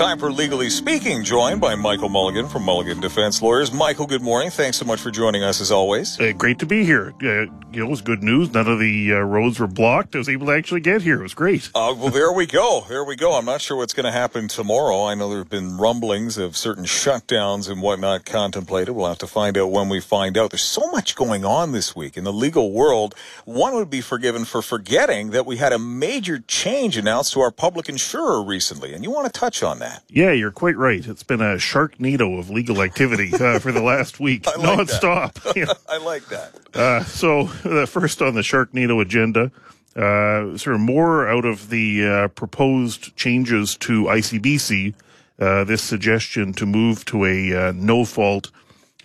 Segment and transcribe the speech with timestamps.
[0.00, 3.70] Time for Legally Speaking, joined by Michael Mulligan from Mulligan Defense Lawyers.
[3.70, 4.48] Michael, good morning.
[4.48, 6.18] Thanks so much for joining us as always.
[6.18, 7.12] Uh, great to be here.
[7.22, 8.50] Uh, it was good news.
[8.50, 10.14] None of the uh, roads were blocked.
[10.14, 11.20] I was able to actually get here.
[11.20, 11.68] It was great.
[11.74, 12.86] Uh, well, there we go.
[12.88, 13.34] There we go.
[13.34, 15.04] I'm not sure what's going to happen tomorrow.
[15.04, 18.94] I know there have been rumblings of certain shutdowns and whatnot contemplated.
[18.94, 20.50] We'll have to find out when we find out.
[20.50, 23.14] There's so much going on this week in the legal world.
[23.44, 27.50] One would be forgiven for forgetting that we had a major change announced to our
[27.50, 29.89] public insurer recently, and you want to touch on that.
[30.08, 31.06] Yeah, you're quite right.
[31.06, 35.54] It's been a sharknado of legal activity uh, for the last week, I like nonstop.
[35.56, 35.72] Yeah.
[35.88, 36.54] I like that.
[36.74, 39.50] Uh, so, the first on the sharknado agenda,
[39.96, 44.94] uh, sort of more out of the uh, proposed changes to ICBC.
[45.38, 48.50] Uh, this suggestion to move to a uh, no-fault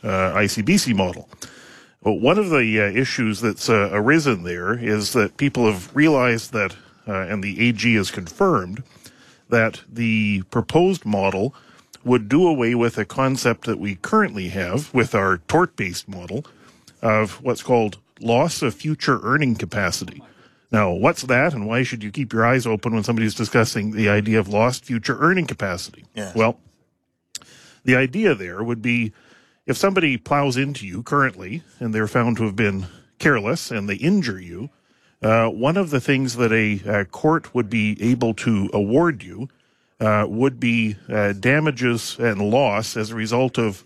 [0.04, 1.28] ICBC model.
[2.02, 6.76] Well, one of the issues that's arisen there is that people have realized that,
[7.08, 8.84] and the AG has confirmed
[9.50, 11.54] that the proposed model
[12.04, 16.46] would do away with a concept that we currently have with our tort based model
[17.02, 20.22] of what's called loss of future earning capacity.
[20.72, 24.10] Now, what's that, and why should you keep your eyes open when somebody's discussing the
[24.10, 26.06] idea of lost future earning capacity?
[26.14, 26.36] Yes.
[26.36, 26.60] Well,
[27.84, 29.14] the idea there would be
[29.66, 32.88] if somebody plows into you currently and they're found to have been
[33.20, 34.70] careless and they injure you,
[35.26, 39.50] uh, one of the things that a, a, court would be able to award you
[40.00, 43.84] uh, would be uh, damages and loss as a result of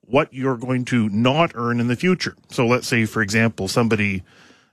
[0.00, 2.34] what you're going to not earn in the future.
[2.48, 4.22] So let's say, for example, somebody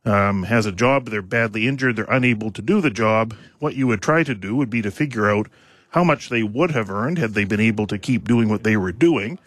[0.06, 3.36] um, has a job, they're badly injured, they're unable to do the job.
[3.60, 5.50] What you would try to do would be to figure out
[5.90, 8.78] how much they would have earned had they been able to keep doing what they
[8.78, 9.40] were doing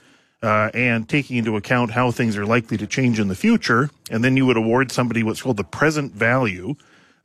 [0.43, 3.91] uh, and taking into account how things are likely to change in the future.
[4.11, 6.77] And then you would award somebody what's called the present value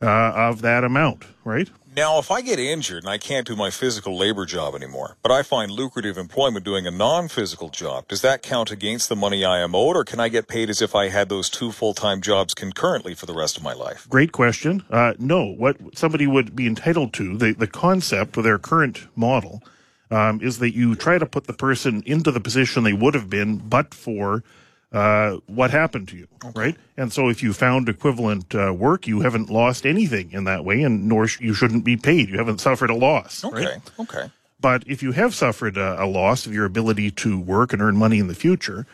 [0.02, 1.70] uh, of that amount, right?
[1.96, 5.32] Now, if I get injured and I can't do my physical labor job anymore, but
[5.32, 9.46] I find lucrative employment doing a non physical job, does that count against the money
[9.46, 11.94] I am owed, or can I get paid as if I had those two full
[11.94, 14.10] time jobs concurrently for the rest of my life?
[14.10, 14.84] Great question.
[14.90, 19.64] Uh, no, what somebody would be entitled to, the, the concept with their current model,
[20.12, 23.30] um, is that you try to put the person into the position they would have
[23.30, 24.44] been, but for
[24.92, 26.60] uh, what happened to you, okay.
[26.60, 26.76] right?
[26.96, 30.84] And so if you found equivalent uh, work, you haven't lost anything in that way,
[30.84, 32.30] and nor sh- you shouldn't be paid.
[32.30, 33.44] You haven't suffered a loss.
[33.44, 33.66] Okay.
[33.66, 33.92] Right?
[34.00, 34.32] Okay.
[34.62, 37.98] But if you have suffered a, a, loss of your ability to work and earn
[37.98, 38.88] money in the future,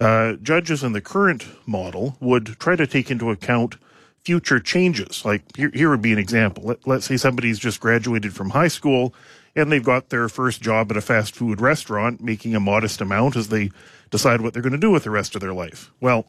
[0.00, 3.76] uh, judges in the current model would try to take into account
[4.22, 5.24] future changes.
[5.24, 6.62] Like here, here would be an example.
[6.64, 9.12] Let, let's say somebody's just graduated from high school
[9.56, 13.36] and they've got their first job at a fast food restaurant, making a modest amount
[13.36, 13.70] as they
[14.10, 15.90] decide what they're going to do with the rest of their life.
[16.00, 16.26] Well,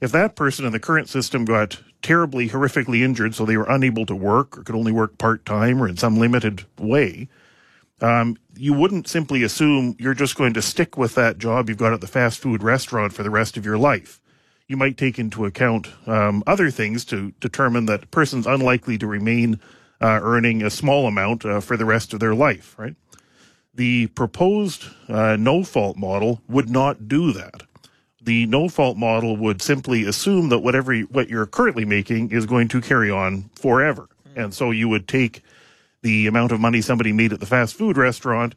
[0.00, 4.06] if that person in the current system got terribly, horrifically injured, so they were unable
[4.06, 7.28] to work or could only work part time or in some limited way,
[8.00, 11.92] um, you wouldn't simply assume you're just going to stick with that job you've got
[11.92, 14.20] at the fast food restaurant for the rest of your life.
[14.68, 19.06] You might take into account um, other things to determine that a person's unlikely to
[19.06, 19.60] remain
[20.22, 22.94] earning a small amount uh, for the rest of their life, right?
[23.74, 27.62] The proposed uh, no fault model would not do that.
[28.22, 32.46] The no fault model would simply assume that whatever you, what you're currently making is
[32.46, 34.08] going to carry on forever.
[34.36, 35.42] And so you would take
[36.02, 38.54] the amount of money somebody made at the fast food restaurant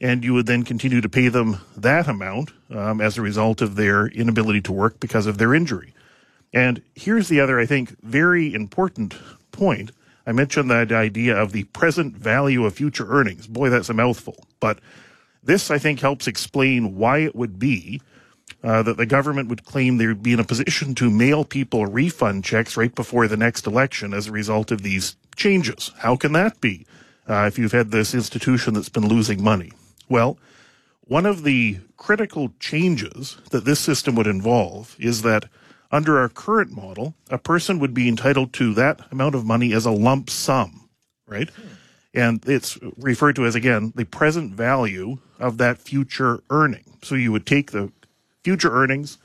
[0.00, 3.76] and you would then continue to pay them that amount um, as a result of
[3.76, 5.94] their inability to work because of their injury.
[6.52, 9.14] And here's the other, I think, very important
[9.52, 9.92] point
[10.26, 13.46] I mentioned that idea of the present value of future earnings.
[13.46, 14.46] Boy, that's a mouthful.
[14.60, 14.78] But
[15.42, 18.00] this, I think, helps explain why it would be
[18.62, 21.86] uh, that the government would claim they would be in a position to mail people
[21.86, 25.90] refund checks right before the next election as a result of these changes.
[25.98, 26.86] How can that be
[27.28, 29.72] uh, if you've had this institution that's been losing money?
[30.08, 30.38] Well,
[31.04, 35.46] one of the critical changes that this system would involve is that
[35.92, 39.84] under our current model, a person would be entitled to that amount of money as
[39.84, 40.88] a lump sum,
[41.26, 41.50] right?
[41.50, 41.68] Hmm.
[42.14, 46.84] And it's referred to as, again, the present value of that future earning.
[47.02, 47.90] So you would take the
[48.42, 49.18] future earnings,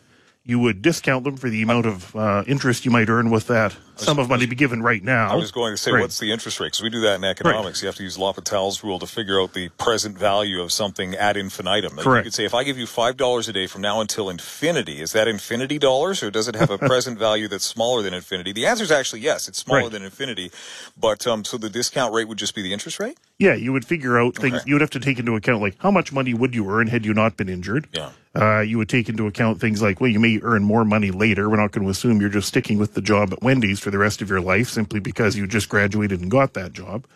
[0.48, 3.76] you would discount them for the amount of uh, interest you might earn with that
[3.98, 5.30] sum of money to be given right now.
[5.30, 6.00] I was going to say, right.
[6.00, 6.68] what's the interest rate?
[6.68, 7.80] Because we do that in economics.
[7.80, 7.82] Right.
[7.82, 11.36] You have to use L'Hopital's rule to figure out the present value of something ad
[11.36, 11.98] infinitum.
[11.98, 12.24] Correct.
[12.24, 15.12] You could say, if I give you $5 a day from now until infinity, is
[15.12, 18.54] that infinity dollars or does it have a present value that's smaller than infinity?
[18.54, 19.92] The answer is actually yes, it's smaller right.
[19.92, 20.52] than infinity.
[20.98, 23.18] But um, so the discount rate would just be the interest rate?
[23.38, 24.56] Yeah, you would figure out things.
[24.56, 24.64] Okay.
[24.66, 27.06] You would have to take into account, like, how much money would you earn had
[27.06, 27.88] you not been injured?
[27.92, 28.12] Yeah.
[28.38, 31.50] Uh, you would take into account things like, well, you may earn more money later.
[31.50, 33.98] We're not going to assume you're just sticking with the job at Wendy's for the
[33.98, 37.08] rest of your life simply because you just graduated and got that job.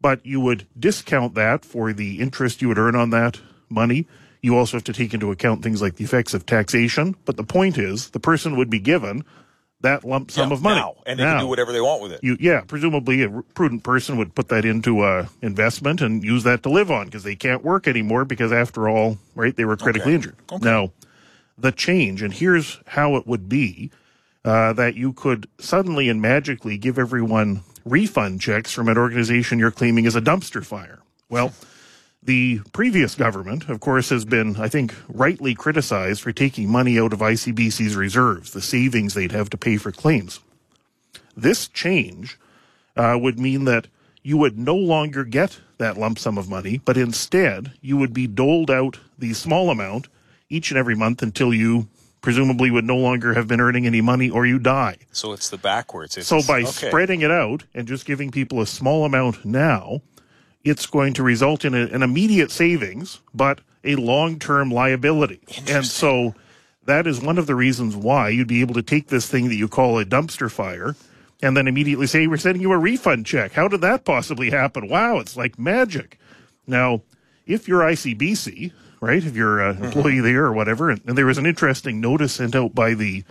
[0.00, 3.40] but you would discount that for the interest you would earn on that
[3.70, 4.06] money.
[4.42, 7.16] You also have to take into account things like the effects of taxation.
[7.24, 9.24] But the point is, the person would be given
[9.84, 10.80] that lump sum Yeah, of money.
[10.80, 11.34] now, and they Now.
[11.34, 12.20] can do whatever they want with it.
[12.22, 16.62] You, yeah, presumably a prudent person would put that into a investment and use that
[16.64, 20.12] to live on because they can't work anymore because after all, right, they were critically
[20.14, 20.16] Okay.
[20.16, 20.36] injured.
[20.60, 20.90] Now,
[21.56, 23.90] the change, and here's how it would be,
[24.44, 29.70] uh, that you could suddenly and magically give everyone refund checks from an organization you're
[29.70, 30.98] claiming is a dumpster fire.
[31.28, 31.52] Well,
[32.24, 37.12] the previous government, of course, has been, I think, rightly criticized for taking money out
[37.12, 40.40] of ICBC's reserves, the savings they'd have to pay for claims.
[41.36, 42.38] This change
[42.96, 43.88] uh, would mean that
[44.22, 48.26] you would no longer get that lump sum of money, but instead you would be
[48.26, 50.08] doled out the small amount
[50.48, 51.88] each and every month until you
[52.22, 54.96] presumably would no longer have been earning any money or you die.
[55.12, 56.16] So it's the backwards.
[56.16, 56.88] It's So by okay.
[56.88, 60.00] spreading it out and just giving people a small amount now,
[60.64, 65.40] it's going to result in a, an immediate savings, but a long-term liability.
[65.68, 66.34] And so
[66.86, 69.56] that is one of the reasons why you'd be able to take this thing that
[69.56, 70.96] you call a dumpster fire
[71.42, 73.52] and then immediately say, we're sending you a refund check.
[73.52, 74.88] How did that possibly happen?
[74.88, 76.18] Wow, it's like magic.
[76.66, 77.02] Now,
[77.46, 81.36] if you're ICBC, right, if you're an employee there or whatever, and, and there was
[81.36, 83.24] an interesting notice sent out by the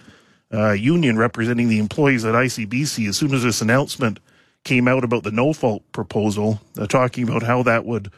[0.54, 4.20] uh, union representing the employees at ICBC as soon as this announcement
[4.64, 8.12] came out about the no fault proposal, uh, talking about how that would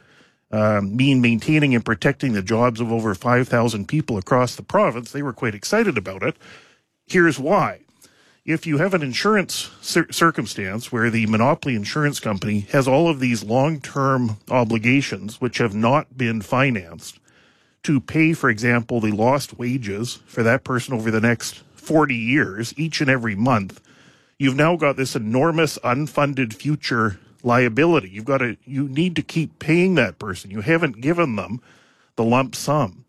[0.52, 5.12] um, mean maintaining and protecting the jobs of over 5,000 people across the province.
[5.12, 6.38] They were quite excited about it.
[7.08, 7.82] Here's why.
[8.46, 13.20] If you have an insurance cir- circumstance where the monopoly insurance company has all of
[13.20, 17.20] these long term obligations which have not been financed,
[17.84, 22.74] to pay, for example, the lost wages for that person over the next 40 years,
[22.78, 23.80] each and every month,
[24.38, 28.10] you've now got this enormous unfunded future liability.
[28.10, 30.52] You've got to, you need to keep paying that person.
[30.52, 31.62] You haven't given them
[32.16, 33.06] the lump sum.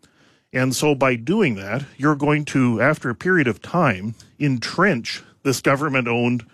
[0.53, 5.61] And so by doing that, you're going to, after a period of time, entrench this
[5.61, 6.45] government owned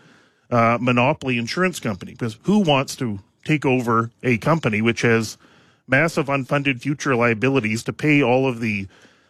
[0.50, 2.14] uh, monopoly insurance company.
[2.14, 5.38] Because who wants to take over a company which has
[5.88, 8.88] massive unfunded future liabilities to pay all of the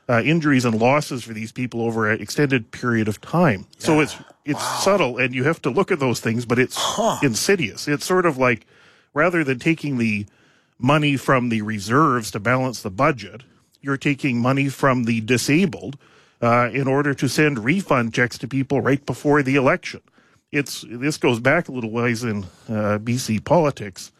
[0.10, 3.66] uh, injuries and losses for these people over an extended period of time?
[3.78, 4.16] So it's
[4.46, 6.78] it's subtle, and you have to look at those things, but it's
[7.22, 7.88] insidious.
[7.88, 8.66] It's sort of like
[9.14, 10.26] rather than taking the
[10.80, 13.44] money from the reserves to balance the budget,
[13.82, 15.98] you're taking money from the disabled
[16.42, 20.02] uh, in order to send refund checks to people right before the election.
[20.52, 24.12] It's this goes back a little ways in uh, BC politics,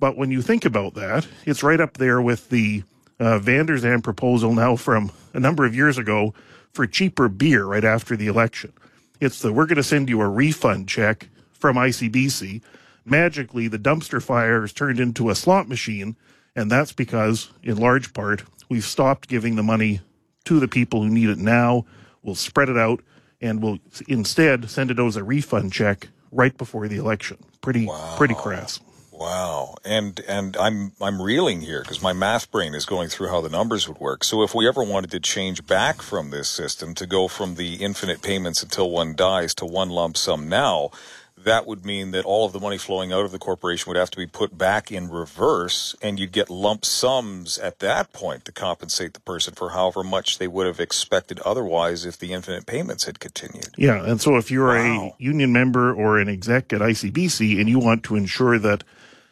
[0.00, 2.82] but when you think about that, it's right up there with the
[3.18, 6.34] uh, Vander Zalm proposal now from a number of years ago
[6.72, 8.72] for cheaper beer right after the election.
[9.20, 12.62] It's the we're going to send you a refund check from ICBC.
[13.04, 16.16] Magically, the dumpster fire is turned into a slot machine,
[16.54, 20.00] and that's because, in large part, we've stopped giving the money
[20.44, 21.84] to the people who need it now.
[22.22, 23.00] We'll spread it out,
[23.40, 27.38] and we'll instead send it as a refund check right before the election.
[27.60, 28.80] Pretty, pretty crass.
[29.18, 29.74] Wow.
[29.84, 33.48] And and I'm I'm reeling here because my math brain is going through how the
[33.48, 34.22] numbers would work.
[34.22, 37.74] So if we ever wanted to change back from this system to go from the
[37.74, 40.90] infinite payments until one dies to one lump sum now,
[41.36, 44.10] that would mean that all of the money flowing out of the corporation would have
[44.10, 48.52] to be put back in reverse and you'd get lump sums at that point to
[48.52, 53.04] compensate the person for however much they would have expected otherwise if the infinite payments
[53.04, 53.70] had continued.
[53.76, 55.14] Yeah, and so if you're Wow.
[55.18, 58.84] a union member or an exec at ICBC and you want to ensure that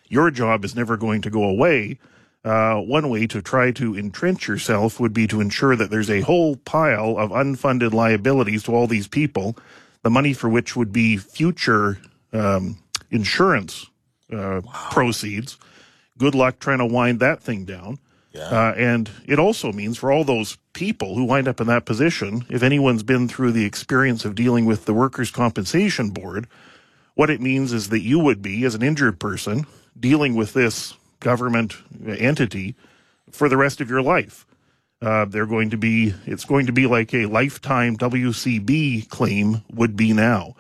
[0.09, 1.99] your job is never going to go away,
[2.45, 6.21] uh, one way to try to entrench yourself would be to ensure that there's a
[6.21, 9.57] whole pile of unfunded liabilities to all these people,
[10.03, 11.99] the money for which would be future
[12.33, 12.79] um,
[13.11, 13.87] insurance
[14.33, 14.61] uh,
[14.93, 15.59] proceeds.
[16.19, 17.99] Good luck trying to wind that thing down.
[18.33, 18.45] Yeah.
[18.45, 22.45] Uh, and it also means for all those people who wind up in that position,
[22.49, 26.47] if anyone's been through the experience of dealing with the Workers' Compensation Board,
[27.15, 29.67] what it means is that you would be, as an injured person,
[29.99, 31.77] dealing with this government
[32.07, 32.75] entity
[33.31, 34.47] for the rest of your life.
[35.03, 39.97] Uh, they're going to be, it's going to be like a lifetime WCB claim would
[39.97, 40.55] be now.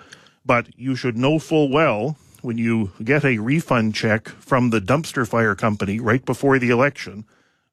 [0.44, 5.26] But you should know full well when you get a refund check from the dumpster
[5.26, 7.24] fire company right before the election,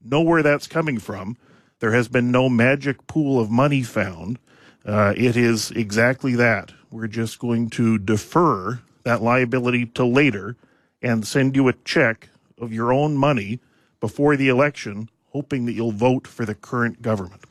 [0.03, 1.37] know where that's coming from.
[1.79, 4.39] There has been no magic pool of money found.
[4.85, 6.71] Uh, it is exactly that.
[6.89, 10.55] We're just going to defer that liability to later
[11.03, 13.59] and send you a check of your own money
[13.99, 17.43] before the election, hoping that you'll vote for the current government.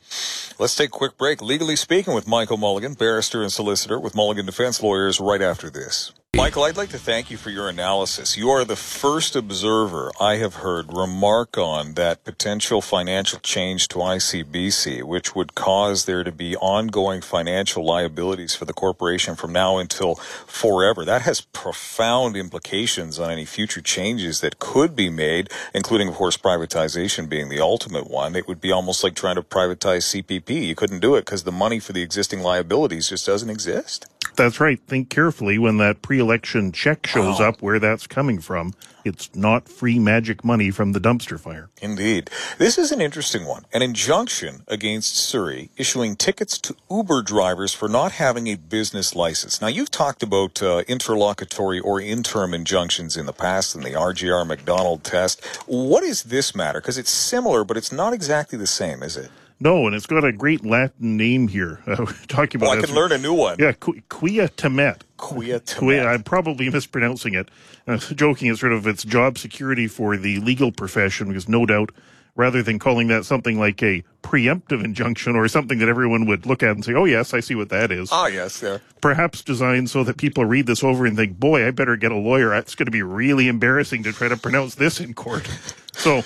[0.59, 1.41] Let's take a quick break.
[1.41, 6.13] Legally speaking with Michael Mulligan, barrister and solicitor with Mulligan Defense Lawyers right after this.
[6.35, 8.35] Michael, I'd like to thank you for your analysis.
[8.35, 13.99] You are the first observer I have heard remark on that potential financial change to
[13.99, 19.77] ICBC, which would cause there to be ongoing financial liabilities for the corporation from now
[19.77, 21.05] until forever.
[21.05, 26.35] That has profound implications on any future changes that could be made, including, of course,
[26.35, 28.35] privatization being the ultimate one.
[28.35, 30.65] It would be almost like trying to privatize CPP.
[30.65, 34.07] You couldn't do it because the money for the existing liabilities just doesn't exist.
[34.35, 34.79] That's right.
[34.87, 38.73] Think carefully when that pre-election check shows up where that's coming from.
[39.05, 41.69] It's not free magic money from the dumpster fire.
[41.81, 42.29] Indeed.
[42.57, 43.65] This is an interesting one.
[43.73, 49.61] An injunction against Surrey issuing tickets to Uber drivers for not having a business license.
[49.61, 54.47] Now, you've talked about uh, interlocutory or interim injunctions in the past in the RJR
[54.47, 55.43] MacDonald test.
[55.65, 56.79] What is this matter?
[56.79, 59.29] Because it's similar, but it's not exactly the same, is it?
[59.63, 61.79] No, and it's got a great Latin name here.
[61.93, 63.57] Uh, talking about Well, I can learn a new one.
[63.59, 65.01] Yeah, Qu- Quia Timet.
[65.17, 67.49] Quia Quia, I'm probably mispronouncing it.
[67.87, 71.91] Uh, joking, it's sort of it's job security for the legal profession because no doubt,
[72.35, 76.63] rather than calling that something like a preemptive injunction or something that everyone would look
[76.63, 78.81] at and say, "Oh yes, I see what that is," Ah, yes, there.
[79.01, 82.17] perhaps designed so that people read this over and think, "Boy, I better get a
[82.17, 82.55] lawyer.
[82.55, 85.47] It's going to be really embarrassing to try to pronounce this in court."
[85.93, 86.23] So.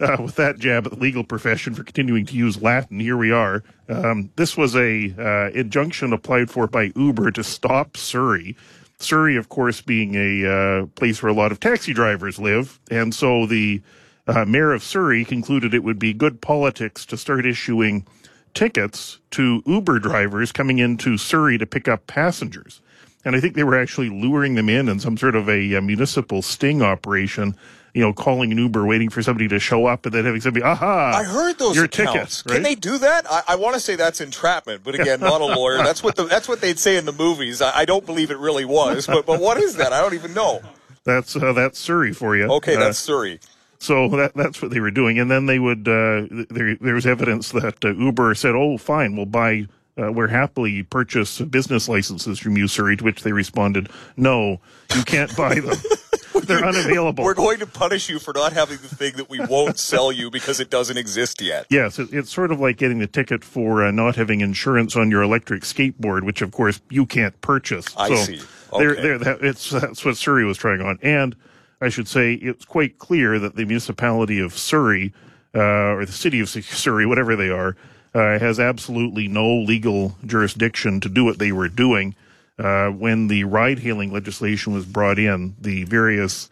[0.10, 3.30] Uh, with that jab at the legal profession for continuing to use Latin, here we
[3.30, 3.62] are.
[3.86, 8.56] Um, this was a uh, injunction applied for by Uber to stop Surrey.
[8.98, 13.14] Surrey, of course, being a uh, place where a lot of taxi drivers live, and
[13.14, 13.82] so the
[14.26, 18.06] uh, mayor of Surrey concluded it would be good politics to start issuing
[18.54, 22.80] tickets to Uber drivers coming into Surrey to pick up passengers.
[23.24, 25.80] And I think they were actually luring them in in some sort of a, uh
[25.80, 27.54] municipal sting operation,
[27.92, 30.64] you know, calling an Uber, waiting for somebody to show up, and then having somebody,
[30.64, 31.12] aha!
[31.16, 32.42] I heard those your accounts.
[32.42, 32.54] ticket, right?
[32.56, 33.26] Can they do that?
[33.30, 35.78] I, I want to say that's entrapment, but again, not a lawyer.
[35.78, 37.60] That's what the, that's what they'd say in the movies.
[37.60, 39.92] I, I don't believe it really was, but but what is that?
[39.92, 40.60] I don't even know.
[41.04, 42.44] That's uh, that's Surrey for you.
[42.44, 43.40] Okay, Uh, that's Surrey.
[43.78, 45.88] So that that's what they were doing, and then they would.
[45.88, 49.66] Uh, there there was evidence that uh, Uber said, "Oh, fine, we'll buy.
[50.00, 54.60] Uh, we'll happily purchase business licenses from you, Surrey." To which they responded, "No,
[54.94, 55.76] you can't buy them.
[56.44, 59.78] They're unavailable." We're going to punish you for not having the thing that we won't
[59.78, 61.66] sell you because it doesn't exist yet.
[61.70, 65.10] Yes, it, it's sort of like getting the ticket for uh, not having insurance on
[65.10, 67.86] your electric skateboard, which of course you can't purchase.
[67.96, 68.40] I so see.
[68.72, 69.02] Okay.
[69.02, 71.36] there, that, it's that's what Surrey was trying on, and
[71.80, 75.12] I should say it's quite clear that the municipality of Surrey,
[75.54, 75.60] uh,
[75.94, 77.76] or the city of Surrey, whatever they are,
[78.14, 82.14] uh, has absolutely no legal jurisdiction to do what they were doing.
[82.58, 86.50] Uh, when the ride-hailing legislation was brought in, the various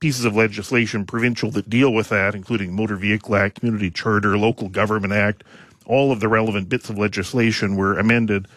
[0.00, 4.68] pieces of legislation provincial that deal with that, including Motor Vehicle Act, Community Charter, Local
[4.70, 5.44] Government Act,
[5.84, 8.48] all of the relevant bits of legislation were amended.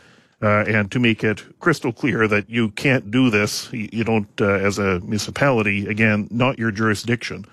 [0.41, 4.27] Uh, and to make it crystal clear that you can't do this, you, you don't,
[4.41, 7.45] uh, as a municipality, again, not your jurisdiction.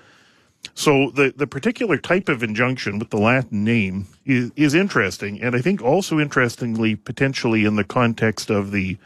[0.74, 5.54] So the, the particular type of injunction with the Latin name is, is interesting, and
[5.54, 8.96] I think also interestingly, potentially in the context of the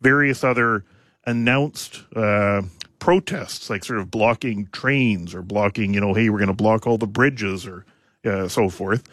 [0.00, 0.84] various other
[1.26, 2.62] announced uh,
[2.98, 6.86] protests, like sort of blocking trains or blocking, you know, hey, we're going to block
[6.86, 7.84] all the bridges or
[8.24, 9.04] uh, so forth.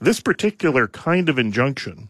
[0.00, 2.08] This particular kind of injunction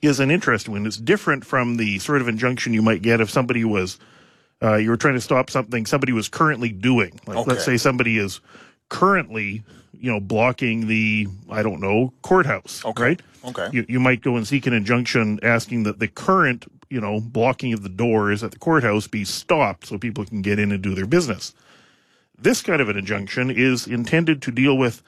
[0.00, 0.86] is an interesting one.
[0.86, 3.98] It's different from the sort of injunction you might get if somebody was
[4.62, 7.18] uh, you were trying to stop something somebody was currently doing.
[7.26, 8.40] Like let's say somebody is
[8.88, 9.62] currently,
[9.98, 12.84] you know, blocking the I don't know courthouse.
[12.84, 13.02] Okay.
[13.02, 13.22] Right.
[13.44, 13.68] Okay.
[13.72, 17.72] You you might go and seek an injunction asking that the current you know blocking
[17.72, 20.94] of the doors at the courthouse be stopped so people can get in and do
[20.94, 21.54] their business.
[22.38, 25.02] This kind of an injunction is intended to deal with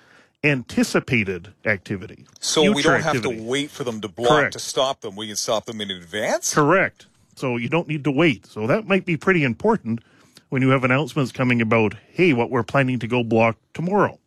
[0.45, 2.27] anticipated activity.
[2.39, 3.37] So we don't have activity.
[3.37, 4.53] to wait for them to block Correct.
[4.53, 5.17] to stop them.
[5.17, 6.55] We can stop them in advance.
[6.55, 7.07] Correct.
[7.39, 8.47] So you don't need to wait.
[8.47, 10.01] So that might be pretty important
[10.49, 14.19] when you have announcements coming about, hey, what we're planning to go block tomorrow.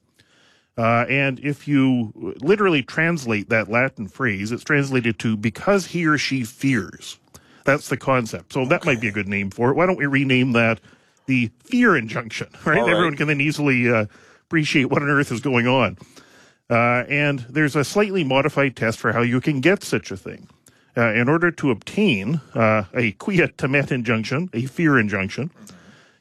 [0.78, 2.12] Uh, and if you
[2.42, 7.18] literally translate that Latin phrase, it's translated to because he or she fears.
[7.66, 8.54] That's the concept.
[8.54, 9.76] So that might be a good name for it.
[9.76, 10.80] Why don't we rename that
[11.26, 12.80] the fear injunction, right?
[12.80, 12.90] Right.
[12.90, 14.06] Everyone can then easily uh,
[14.46, 15.98] appreciate what on earth is going on.
[16.70, 20.48] Uh, and there's a slightly modified test for how you can get such a thing.
[20.98, 25.51] Uh, in order to obtain uh, a quia timet injunction, a fear injunction,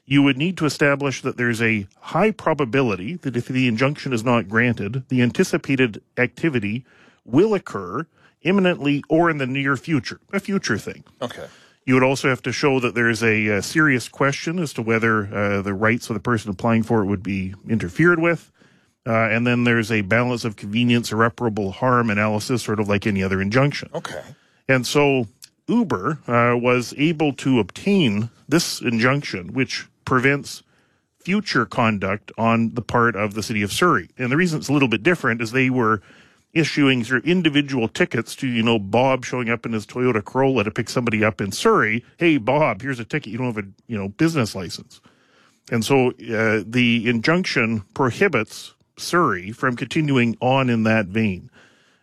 [0.05, 4.23] you would need to establish that there's a high probability that if the injunction is
[4.23, 6.85] not granted, the anticipated activity
[7.25, 8.05] will occur
[8.43, 11.03] imminently or in the near future, a future thing.
[11.23, 11.47] Okay.
[11.85, 15.33] You would also have to show that there's a, uh serious question as to whether
[15.33, 18.51] uh, the rights of the person applying for it would be interfered with.
[19.07, 23.23] Uh, and then there's a balance of convenience, irreparable harm analysis, sort of like any
[23.23, 23.89] other injunction.
[23.93, 24.21] Okay.
[24.67, 25.27] And so
[25.67, 30.63] Uber uh, was able to obtain this injunction, which prevents
[31.19, 34.09] future conduct on the part of the city of Surrey.
[34.17, 36.01] And the reason it's a little bit different is they were
[36.53, 40.63] issuing sort of individual tickets to, you know, Bob showing up in his Toyota Corolla
[40.63, 42.03] to pick somebody up in Surrey.
[42.17, 43.31] Hey, Bob, here's a ticket.
[43.31, 45.01] You don't have a, you know, business license.
[45.69, 51.51] And so uh, the injunction prohibits Surrey from continuing on in that vein.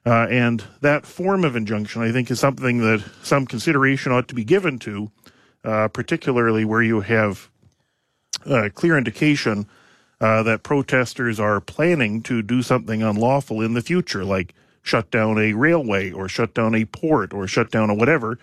[0.07, 4.35] Uh, and that form of injunction, I think, is something that some consideration ought to
[4.35, 5.11] be given to,
[5.65, 7.49] uh, particularly where you have
[8.45, 9.67] uh, clear indication
[10.21, 15.39] uh, that protesters are planning to do something unlawful in the future, like shut down
[15.39, 18.39] a railway or shut down a port or shut down a whatever.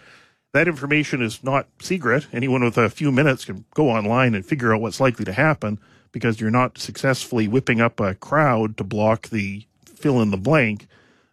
[0.53, 2.27] That information is not secret.
[2.33, 5.79] Anyone with a few minutes can go online and figure out what's likely to happen
[6.11, 10.87] because you're not successfully whipping up a crowd to block the fill in the blank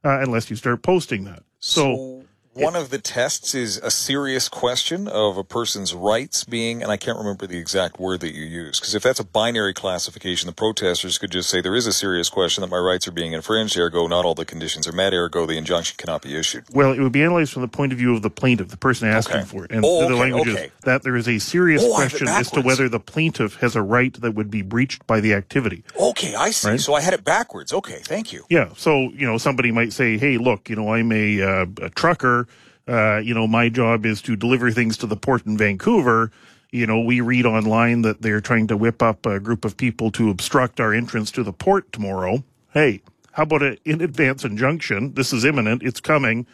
[0.04, 1.42] uh, unless you start posting that.
[1.58, 2.17] So, so
[2.58, 6.96] one of the tests is a serious question of a person's rights being, and I
[6.96, 10.52] can't remember the exact word that you use, because if that's a binary classification, the
[10.52, 13.76] protesters could just say there is a serious question that my rights are being infringed,
[13.76, 16.64] ergo not all the conditions are met, ergo the injunction cannot be issued.
[16.72, 19.08] Well, it would be analyzed from the point of view of the plaintiff, the person
[19.08, 19.44] asking okay.
[19.46, 19.70] for it.
[19.70, 20.64] And oh, the language okay.
[20.66, 23.82] is that there is a serious oh, question as to whether the plaintiff has a
[23.82, 25.84] right that would be breached by the activity.
[26.00, 26.70] Okay, I see.
[26.70, 26.80] Right?
[26.80, 27.72] So I had it backwards.
[27.72, 28.44] Okay, thank you.
[28.48, 28.70] Yeah.
[28.76, 32.47] So, you know, somebody might say, hey, look, you know, I'm a, uh, a trucker
[32.88, 36.30] uh, you know, my job is to deliver things to the port in Vancouver.
[36.70, 40.10] You know, we read online that they're trying to whip up a group of people
[40.12, 42.42] to obstruct our entrance to the port tomorrow.
[42.72, 43.02] Hey,
[43.32, 45.14] how about an in advance injunction?
[45.14, 45.82] This is imminent.
[45.82, 46.46] It's coming,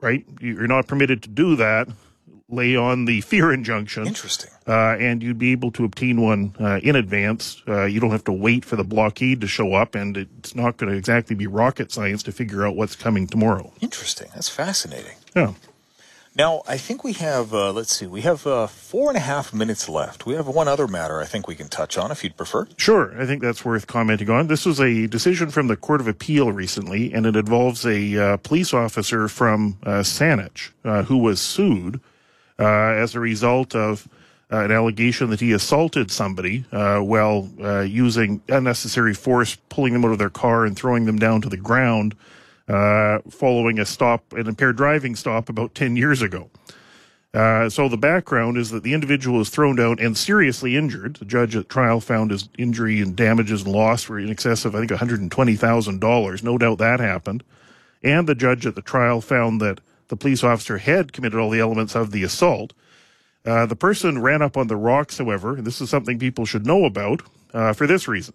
[0.00, 0.24] right?
[0.40, 1.88] You're not permitted to do that.
[2.48, 4.06] Lay on the fear injunction.
[4.06, 4.50] Interesting.
[4.66, 7.62] Uh, and you'd be able to obtain one uh, in advance.
[7.66, 10.76] Uh, you don't have to wait for the blockade to show up, and it's not
[10.76, 13.72] going to exactly be rocket science to figure out what's coming tomorrow.
[13.80, 14.28] Interesting.
[14.34, 15.16] That's fascinating.
[15.34, 15.54] Yeah.
[16.36, 19.54] Now, I think we have, uh, let's see, we have uh, four and a half
[19.54, 20.26] minutes left.
[20.26, 22.66] We have one other matter I think we can touch on if you'd prefer.
[22.76, 23.14] Sure.
[23.20, 24.48] I think that's worth commenting on.
[24.48, 28.36] This was a decision from the Court of Appeal recently, and it involves a uh,
[28.38, 32.00] police officer from uh, Saanich uh, who was sued
[32.58, 34.08] as a result of
[34.52, 37.48] uh, an allegation that he assaulted somebody while
[37.86, 41.56] using unnecessary force, pulling them out of their car and throwing them down to the
[41.56, 42.14] ground
[42.68, 46.50] uh, following a stop, an impaired driving stop about 10 years ago.
[47.32, 51.16] Uh, so the background is that the individual was thrown down and seriously injured.
[51.16, 54.74] The judge at trial found his injury and damages and loss were in excess of,
[54.74, 56.42] I think, $120,000.
[56.42, 57.42] No doubt that happened.
[58.04, 61.60] And the judge at the trial found that the police officer had committed all the
[61.60, 62.72] elements of the assault.
[63.44, 66.66] Uh, the person ran up on the rocks, however, and this is something people should
[66.66, 68.34] know about uh, for this reason.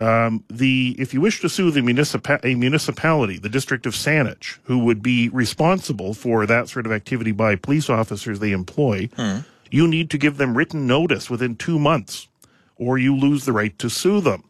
[0.00, 4.78] Um, the if you wish to sue the a municipality, the district of Saanich, who
[4.80, 9.44] would be responsible for that sort of activity by police officers they employ, mm.
[9.70, 12.26] you need to give them written notice within two months,
[12.76, 14.42] or you lose the right to sue them.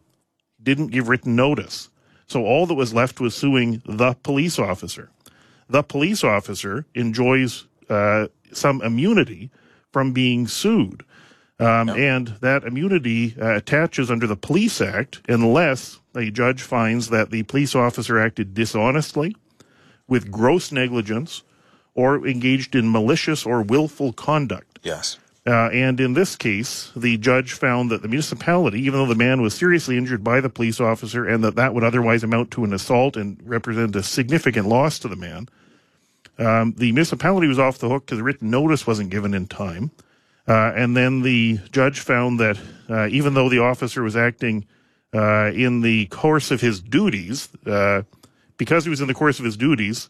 [0.62, 1.90] Didn't give written notice,
[2.26, 5.10] so all that was left was suing the police officer.
[5.72, 9.50] The police officer enjoys uh, some immunity
[9.90, 11.02] from being sued.
[11.58, 11.94] Um, no.
[11.94, 17.44] And that immunity uh, attaches under the Police Act unless a judge finds that the
[17.44, 19.34] police officer acted dishonestly,
[20.06, 21.42] with gross negligence,
[21.94, 24.78] or engaged in malicious or willful conduct.
[24.82, 25.18] Yes.
[25.46, 29.40] Uh, and in this case, the judge found that the municipality, even though the man
[29.40, 32.74] was seriously injured by the police officer and that that would otherwise amount to an
[32.74, 35.48] assault and represent a significant loss to the man,
[36.38, 39.90] um, the municipality was off the hook because written notice wasn't given in time.
[40.48, 44.66] Uh, and then the judge found that uh, even though the officer was acting
[45.14, 48.02] uh, in the course of his duties, uh,
[48.56, 50.08] because he was in the course of his duties,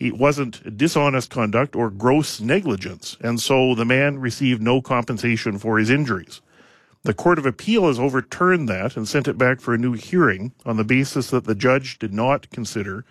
[0.00, 3.16] it wasn't dishonest conduct or gross negligence.
[3.20, 6.40] And so the man received no compensation for his injuries.
[7.02, 10.52] The Court of Appeal has overturned that and sent it back for a new hearing
[10.66, 13.04] on the basis that the judge did not consider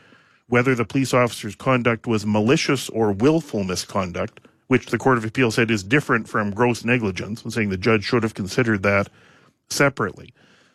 [0.50, 5.52] whether the police officer's conduct was malicious or willful misconduct which the Court of Appeal
[5.52, 9.10] said is different from gross negligence, and saying the judge should have considered that
[9.70, 10.34] separately.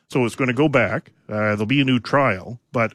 [0.08, 1.12] So it's going to go back.
[1.28, 2.94] Uh, there'll be a new trial, but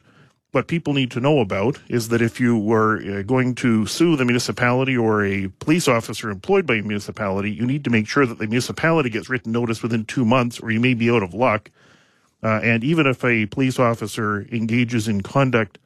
[0.52, 4.16] what people need to know about is that if you were uh, going to sue
[4.16, 8.24] the municipality or a police officer employed by a municipality, you need to make sure
[8.24, 11.34] that the municipality gets written notice within two months, or you may be out of
[11.34, 11.70] luck.
[12.42, 15.78] Uh, and even if a police officer engages in conduct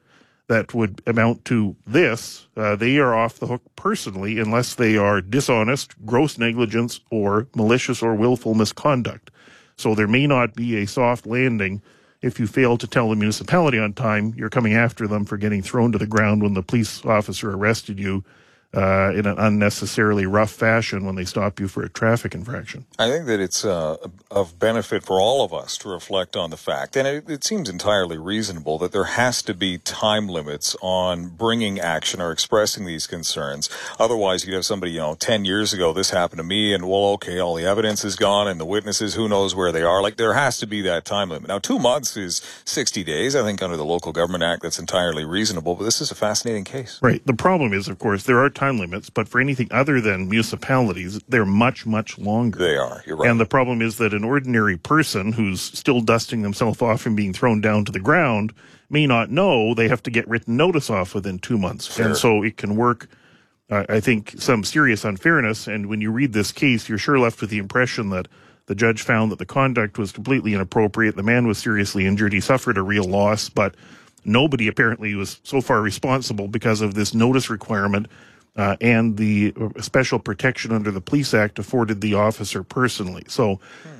[0.53, 5.19] that would amount to this, uh, they are off the hook personally unless they are
[5.19, 9.31] dishonest, gross negligence, or malicious or willful misconduct.
[9.77, 11.81] So there may not be a soft landing
[12.21, 15.63] if you fail to tell the municipality on time you're coming after them for getting
[15.63, 18.23] thrown to the ground when the police officer arrested you
[18.73, 22.85] uh, in an unnecessarily rough fashion when they stop you for a traffic infraction.
[22.97, 23.97] I think that it's uh,
[24.31, 27.69] of benefit for all of us to reflect on the fact, and it, it, seems
[27.69, 33.05] entirely reasonable that there has to be time limits on bringing action or expressing these
[33.05, 33.69] concerns.
[33.99, 37.05] Otherwise, you'd have somebody, you know, 10 years ago, this happened to me, and well,
[37.11, 40.01] okay, all the evidence is gone, and the witnesses, who knows where they are.
[40.01, 41.47] Like, there has to be that time limit.
[41.47, 43.35] Now, two months is 60 days.
[43.35, 46.63] I think under the Local Government Act, that's entirely reasonable, but this is a fascinating
[46.63, 46.99] case.
[47.01, 47.23] Right.
[47.25, 51.19] The problem is, of course, there are time limits, but for anything other than municipalities,
[51.27, 52.59] they're much, much longer.
[52.59, 53.03] They are.
[53.05, 53.29] You're right.
[53.29, 57.33] And the problem is that an ordinary person who's still dusting themselves off and being
[57.33, 58.53] thrown down to the ground
[58.89, 61.93] may not know they have to get written notice off within two months.
[61.93, 62.05] Sure.
[62.05, 63.07] And so it can work,
[63.69, 65.67] uh, I think, some serious unfairness.
[65.67, 68.27] And when you read this case, you're sure left with the impression that
[68.67, 71.15] the judge found that the conduct was completely inappropriate.
[71.15, 72.31] The man was seriously injured.
[72.31, 73.75] He suffered a real loss, but
[74.23, 78.07] nobody apparently was so far responsible because of this notice requirement
[78.55, 83.23] uh, and the special protection under the Police Act afforded the officer personally.
[83.27, 83.59] So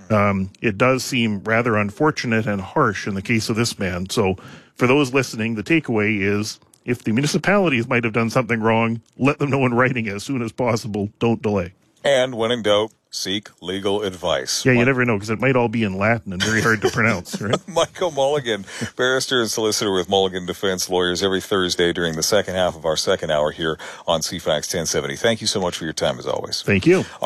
[0.09, 4.09] um, it does seem rather unfortunate and harsh in the case of this man.
[4.09, 4.35] So
[4.75, 9.39] for those listening, the takeaway is if the municipalities might have done something wrong, let
[9.39, 11.09] them know in writing as soon as possible.
[11.19, 11.73] Don't delay.
[12.03, 14.65] And when in doubt, seek legal advice.
[14.65, 16.89] Yeah, you never know because it might all be in Latin and very hard to
[16.89, 17.56] pronounce, right?
[17.67, 22.76] Michael Mulligan, barrister and solicitor with Mulligan Defense Lawyers every Thursday during the second half
[22.76, 25.15] of our second hour here on CFAX 1070.
[25.15, 26.63] Thank you so much for your time as always.
[26.63, 27.06] Thank you.